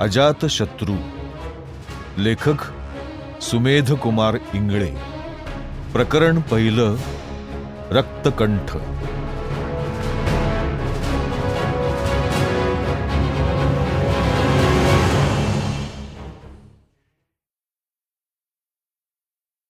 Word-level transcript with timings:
अजातशत्रू 0.00 0.96
लेखक 2.18 2.72
सुमेध 3.42 3.92
कुमार 3.92 4.36
इंगळे। 4.54 4.96
प्रकरण 5.92 6.40
पहिलं, 6.40 6.96
रक्तकंठ। 7.90 8.76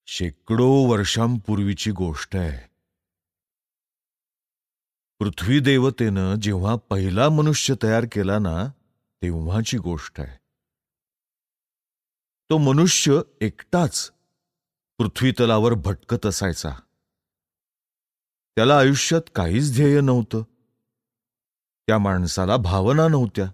शेकडो 0.07 0.71
वर्षांपूर्वीची 0.71 1.91
गोष्ट 1.91 2.35
आहे. 2.35 2.69
पृथ्वी 5.19 5.59
देवतेनं 5.59 6.35
जेव्हा 6.35 6.75
पहिला 6.75 7.29
मनुष्य 7.29 7.73
तयार 7.83 8.05
केला 8.11 8.39
ना 8.39 8.71
तेव्हाची 9.21 9.77
गोष्ट 9.77 10.19
आहे. 10.19 10.37
तो 12.49 12.57
मनुष्य 12.57 13.19
एकटाच 13.41 14.11
पृथ्वी 14.97 15.31
तलावर 15.31 15.73
भटकत 15.73 16.25
असायचा. 16.25 16.69
त्याला 18.55 18.77
आयुष्यात 18.77 19.21
काहीच 19.35 19.75
ध्येय 19.75 20.01
नव्हतं. 20.01 20.41
त्या 21.87 21.97
माणसाला 21.97 22.57
भावना 22.57 23.07
नव्हत्या. 23.07 23.45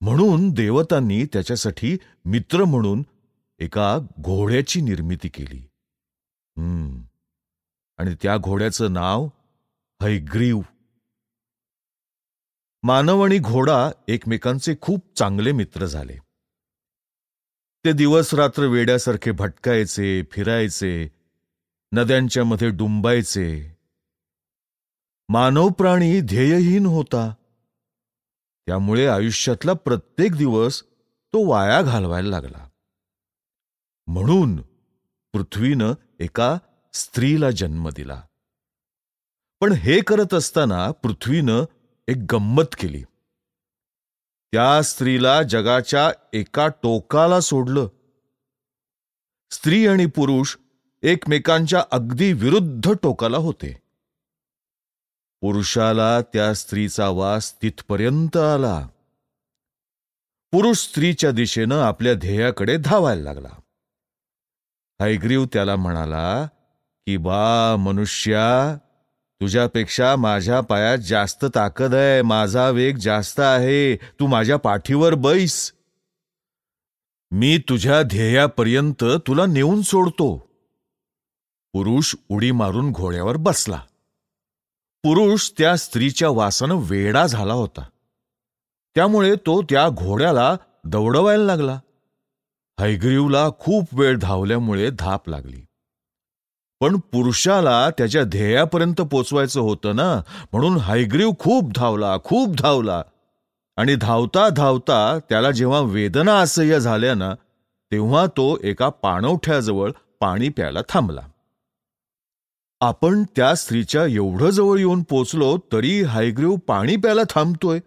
म्हणून 0.00 0.50
देवतांनी 0.50 1.24
त्याच्यासाठी 1.24 1.96
मित्र 2.24 2.64
म्हणून 2.64 3.02
एका 3.58 3.98
घोड्याची 4.20 4.80
निर्मिती 4.80 5.28
केली. 5.28 5.60
हम्म. 6.56 7.02
आणि 7.98 8.14
त्या 8.22 8.36
घोड्याचं 8.36 8.92
नाव 8.92 9.28
हैग्रीव 10.02 10.60
मानव 12.86 13.24
आणि 13.24 13.38
घोडा 13.38 13.90
एकमेकांचे 14.08 14.74
खूप 14.80 15.16
चांगले 15.16 15.52
मित्र 15.52 15.86
झाले. 15.86 16.16
ते 17.84 17.92
दिवस 17.92 18.34
रात्र 18.34 18.62
वेड्यासारखे 18.66 19.30
भटकायचे 19.30 20.22
फिरायचे 20.22 21.10
नद्यांच्या 21.92 22.44
मध्ये 22.44 22.70
डुंबायचे. 22.70 23.76
मानव 25.28 25.68
प्राणी 25.68 26.20
ध्येयहीन 26.20 26.86
होता. 26.86 27.34
त्यामुळे 28.66 29.06
आयुष्यातला 29.06 29.72
प्रत्येक 29.72 30.36
दिवस 30.36 30.82
तो 31.32 31.50
वाया 31.50 31.82
घालवायला 31.82 32.28
लागला. 32.28 32.68
म्हणून 34.06 34.60
पृथ्वीनं 35.32 35.92
एका 36.20 36.58
स्त्रीला 36.92 37.50
जन्म 37.50 37.88
दिला. 37.88 38.22
पण 39.60 39.72
हे 39.72 40.00
करत 40.00 40.34
असताना 40.34 40.90
पृथ्वीनं 40.90 41.64
एक 42.08 42.16
गंमत 42.32 42.74
केली. 42.80 43.02
त्या 44.52 44.82
स्त्रीला 44.82 45.42
जगाच्या 45.42 46.12
एका 46.32 46.68
टोकाला 46.68 47.40
सोडलं. 47.40 47.88
स्त्री 49.50 49.86
आणि 49.86 50.06
पुरुष 50.06 50.56
एकमेकांच्या 51.02 51.84
अगदी 51.90 52.32
विरुद्ध 52.32 52.92
टोकाला 53.02 53.36
होते. 53.36 53.82
पुरुषाला 55.40 56.20
त्या 56.20 56.54
स्त्रीचा 56.54 57.08
वास 57.08 57.62
तिथपर्यंत 57.62 58.36
आला. 58.36 58.88
पुरुष 60.52 60.76
स्त्रीच्या 60.76 61.30
दिशेनं 61.30 61.76
आपल्या 61.76 62.14
ध्येयाकडे 62.14 62.76
धावायला 62.76 63.22
लागला. 63.22 63.60
हैग्रीव 65.00 65.44
त्याला 65.52 65.76
म्हणाला 65.76 66.46
की 67.06 67.16
बा 67.16 67.76
मनुष्या 67.76 68.78
तुझ्यापेक्षा 69.44 70.16
माझ्या 70.16 70.60
पायात 70.60 70.98
जास्त 70.98 71.44
ताकद 71.54 71.94
आहे. 71.94 72.22
माझा 72.22 72.70
वेग 72.70 72.96
जास्त 72.96 73.40
आहे. 73.40 73.96
तू 73.96 74.26
माझ्या 74.26 74.56
पाठीवर 74.56 75.14
बैस. 75.14 75.72
मी 77.30 77.58
तुझ्या 77.58 78.02
ध्येयापर्यंत 78.02 79.04
तुला 79.26 79.46
नेऊन 79.46 79.82
सोडतो. 79.82 80.36
पुरुष 81.72 82.14
उडी 82.28 82.50
मारून 82.50 82.92
घोड्यावर 82.92 83.36
बसला. 83.36 83.80
पुरुष 85.02 85.50
त्या 85.58 85.76
स्त्रीच्या 85.76 86.28
वासानं 86.28 86.74
वेडा 86.74 87.26
झाला 87.26 87.54
होता. 87.54 87.84
त्यामुळे 88.94 89.34
तो 89.34 89.62
त्या 89.62 89.88
घोड्याला 89.88 90.56
दौडवायला 90.84 91.44
लागला. 91.44 91.80
हैग्रीवला 92.80 93.50
खूप 93.50 93.88
वेळ 93.92 94.18
धावल्यामुळे 94.18 94.90
धाप 94.90 95.28
लागली. 95.28 95.66
पण 96.80 96.96
पुरुषाला 96.96 97.90
त्याच्या 97.90 98.22
ध्येयापर्यंत 98.24 99.00
पोचवायचं 99.00 99.60
होतं 99.60 99.96
ना 99.96 100.22
म्हणून 100.52 100.76
हायग्रीव 100.76 101.30
खूप 101.38 101.72
धावला 101.74 102.16
खूप 102.24 102.56
धावला. 102.58 103.02
आणि 103.76 103.94
धावता 103.94 104.48
धावता 104.48 105.18
त्याला 105.28 105.50
जेव्हा 105.50 105.80
वेदना 105.80 106.38
असह्य 106.38 106.80
झाल्या 106.80 107.14
ना 107.14 107.34
तेव्हा 107.92 108.26
तो 108.26 108.56
एका 108.62 108.88
पाणवठ्याजवळ 108.88 109.90
पाणी 110.20 110.48
प्यायला 110.48 110.80
थांबला. 110.88 111.20
आपण 112.80 113.22
त्या 113.36 113.54
स्त्रीच्या 113.54 114.06
एवढं 114.06 114.50
जवळ 114.50 114.78
येऊन 114.78 115.02
पोचलो 115.02 115.58
तरी 115.72 116.02
हायग्रीव 116.02 116.56
पाणी 116.56 116.96
प्यायला 116.96 117.22
थांबतोय 117.30 117.80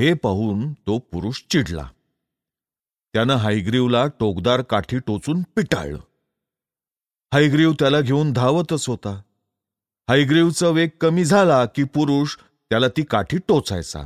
हे 0.00 0.14
पाहून 0.14 0.72
तो 0.72 0.98
पुरुष 0.98 1.42
चिडला. 1.50 1.88
त्यानं 3.12 3.34
हायग्रीवला 3.34 4.06
टोकदार 4.06 4.62
काठी 4.62 4.98
टोचून 4.98 5.42
पिटाळलं. 5.42 5.98
हायग्रीव 7.34 7.72
त्याला 7.72 8.00
घेऊन 8.00 8.32
धावतच 8.32 8.88
होता. 8.88 9.20
हायग्रीवचा 10.08 10.68
वेग 10.68 10.88
कमी 11.00 11.24
झाला 11.24 11.64
की 11.64 11.84
पुरुष 11.84 12.36
त्याला 12.70 12.88
ती 12.88 13.02
काठी 13.02 13.38
टोचायचा. 13.38 14.02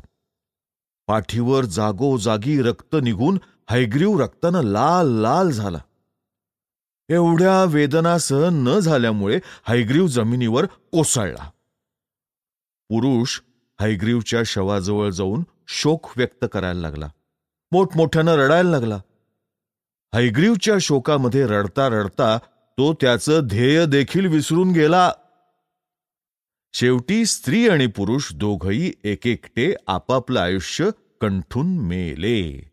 पाठीवर 1.06 1.65
जागोजागी 1.65 2.62
रक्त 2.62 2.97
निघून 3.03 3.38
हायग्रीव 3.71 4.19
रक्तानं 4.21 4.62
लाल 4.62 5.09
लाल 5.09 5.50
झाला. 5.50 5.78
एवढ्या 7.09 7.65
वेदना 7.65 8.19
सहन 8.19 8.55
न 8.69 8.78
झाल्यामुळे 8.78 9.41
हैग्रीव 9.69 10.06
जमिनीवर 10.06 10.67
कोसळला 10.67 11.50
पुरुष 12.88 13.41
हैग्रीवच्या 13.81 14.43
शवाजवळ 14.47 15.11
जाऊन 15.11 15.43
शोक 15.69 16.06
व्यक्त 16.17 16.44
करायला 16.53 16.81
लागला. 16.81 17.09
मोठमोठ्यानं 17.72 18.33
रडायला 18.33 18.71
लागला. 18.71 19.00
हैग्रीवच्या 20.15 20.75
शोकामध्ये 20.81 21.47
रडता 21.47 21.88
रडता 21.88 22.38
तो 22.78 22.94
त्याचं 22.94 23.41
ध्येय 23.44 23.87
देखील 23.87 24.27
विसरून 24.27 24.72
गेला. 24.72 25.12
शेवटी 26.72 27.27
स्त्री 27.27 27.69
आणि 27.69 27.87
पुरुष 27.87 28.34
दोघही 28.34 28.93
एकेकटे 29.05 29.75
आपापलं 29.87 30.41
आयुष्य 30.41 30.91
कंठून 31.21 31.78
मेले. 31.78 32.71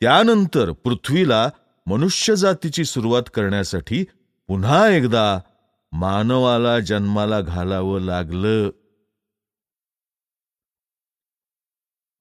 त्यानंतर 0.00 0.72
पृथ्वीला 0.72 1.50
मनुष्यजातीची 1.86 2.84
सुरुवात 2.84 3.22
करण्यासाठी 3.34 4.04
पुन्हा 4.46 4.88
एकदा 4.88 5.40
मानवाला 5.92 6.80
जन्माला 6.80 7.40
घालावं 7.40 8.00
लागलं. 8.00 8.70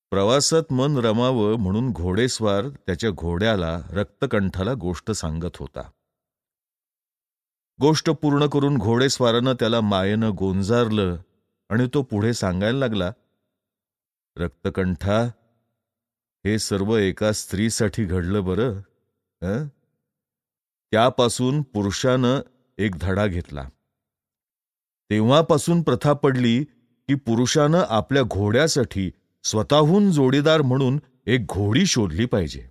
प्रवासात 0.10 0.74
मन 0.74 0.98
रमावं 0.98 1.56
म्हणून 1.56 1.92
घोडेस्वार 1.92 2.70
त्याच्या 2.70 3.10
घोड्याला 3.10 3.82
रक्तकंठाला 3.90 4.74
गोष्ट 4.74 5.12
सांगत 5.12 5.58
होता. 5.58 5.92
गोष्ट 7.80 8.10
पूर्ण 8.10 8.46
करून 8.48 8.78
घोडेस्वारानं 8.78 9.54
त्याला 9.54 9.82
मायेनं 9.82 10.32
गोंजारलं 10.38 11.18
आणि 11.70 11.88
तो 11.94 12.02
पुढे 12.02 12.34
सांगायला 12.34 12.78
लागला 12.80 13.12
रक्तकंठा 14.38 15.22
हे 16.46 16.60
सर्व 16.60 16.96
एका 16.98 17.32
स्त्रीसाठी 17.32 18.06
घडलं 18.06 18.46
बरं 18.46 18.78
हं? 19.42 19.68
त्यापासून 20.92 21.62
पुरुषानं 21.62 22.40
एक 22.78 22.96
धडा 23.02 23.26
घेतला 23.28 23.70
तेव्हापासून 25.10 25.82
प्रथा 25.82 26.14
पडली 26.14 26.64
की 27.08 27.16
पुरुषानं 27.16 27.84
आपल्या 27.90 28.24
घोड्यासाठी 28.24 29.12
स्वतःहून 29.44 30.12
जोडीदार 30.12 30.62
म्हणून 30.62 31.00
एक 31.26 31.46
घोडी 31.46 31.86
शोधली 31.86 32.26
पाहिजे 32.26 32.68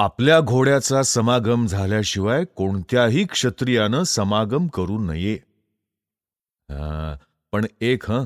आपल्या 0.00 0.40
घोड्याचा 0.40 1.02
समागम 1.02 1.66
झाल्याशिवाय 1.66 2.44
कोणत्याही 2.44 3.24
क्षत्रियानं 3.24 4.02
समागम 4.02 4.66
करू 4.66 4.98
नये. 4.98 5.36
पण 7.52 7.64
एक 7.80 8.10
हं 8.10 8.24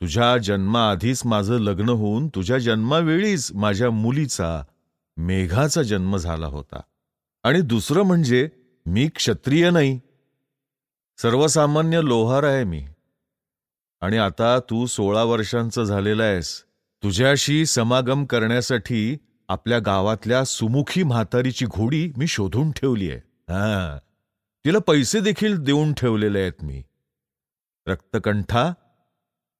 तुझ्या 0.00 0.38
जन्माआधीच 0.38 1.22
माझं 1.24 1.58
लग्न 1.58 1.88
होऊन 1.88 2.28
तुझ्या 2.28 2.58
जन्मावेळीच 2.58 3.52
माझ्या 3.54 3.90
मुलीचा 3.90 4.64
मेघाचा 5.16 5.82
जन्म 5.82 6.16
झाला 6.16 6.46
होता. 6.46 6.80
आणि 7.42 7.60
दुसरं 7.60 8.02
म्हणजे 8.02 8.48
मी 8.86 9.08
क्षत्रिय 9.08 9.70
नाही. 9.70 10.00
सर्वसामान्य 11.16 12.00
लोहार 12.04 12.42
आहे 12.42 12.64
मी. 12.64 12.86
आणि 14.00 14.16
आता 14.16 14.58
तू 14.58 14.86
सोळा 14.86 15.22
वर्षांचं 15.22 15.84
झालेला 15.84 16.22
आहेस. 16.22 16.62
तुझ्याशी 17.02 17.66
समागम 17.66 18.24
करण्यासाठी 18.24 19.16
आपल्या 19.50 19.78
गावातल्या 19.78 20.44
सुमुखी 20.44 21.02
म्हातारीची 21.02 21.66
घोडी 21.66 22.12
मी 22.16 22.26
शोधून 22.26 22.70
ठेवली 22.70 23.10
आहे. 23.10 23.18
हा. 23.18 23.98
तिला 24.64 24.78
पैसे 24.78 25.20
देखील 25.20 25.56
देऊन 25.56 25.92
ठेवलेले 25.92 26.40
आहेत 26.40 26.52
मी. 26.62 26.82
रक्तकंठा 27.86 28.72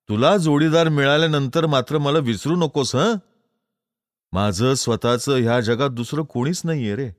तुला 0.08 0.36
जोडीदार 0.36 0.88
मिळाल्यानंतर 0.88 1.66
मात्र 1.66 1.98
मला 1.98 2.18
विसरू 2.18 2.56
नकोस 2.56 2.96
हं? 2.96 3.14
माझं 4.32 4.74
स्वतःचं 4.74 5.36
ह्या 5.36 5.60
जगात 5.60 5.90
दुसरं 5.90 6.22
कोणीच 6.22 6.62
नाहीये 6.64 6.96
रे. 6.96 7.10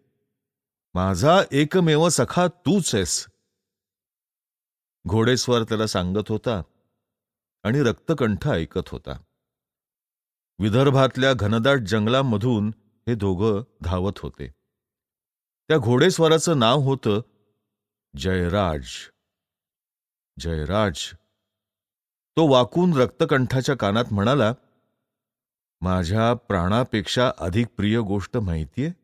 माझा 0.94 1.42
एकमेव 1.52 2.10
सखा 2.10 2.48
तूच 2.48 2.96
आहेस. 2.96 3.26
घोडेस्वार 5.08 5.64
त्याला 5.64 5.88
सांगत 5.88 6.30
होता 6.30 6.62
आणि 7.64 7.82
रक्तकंठ 7.82 8.48
ऐकत 8.48 8.90
होता. 8.90 9.20
विदर्भातल्या 10.60 11.34
घनदाट 11.34 11.78
जंगलामधून 11.80 12.72
हे 13.08 13.16
दोघं 13.16 13.64
धावत 13.82 14.20
होते. 14.20 14.48
त्या 15.68 15.78
घोडेस्वाराचं 15.78 16.60
नाव 16.60 16.80
होतं 16.80 17.22
जयराज. 18.18 18.88
जयराज. 20.40 21.14
तो 22.38 22.48
वाकून 22.48 22.94
रक्तकंठाच्या 22.98 23.76
कानात 23.76 24.06
म्हणाला 24.12 24.54
माझ्या 25.82 26.34
प्राणापेक्षा 26.34 27.32
अधिक 27.38 27.68
प्रिय 27.68 28.00
गोष्ट 28.00 28.38
माहितीये? 28.38 29.01